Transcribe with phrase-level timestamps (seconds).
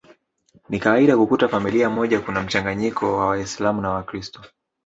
[0.69, 4.41] Ni kawaida kukuta familia moja kuna mchanganyiko wa waislamu na wakiristo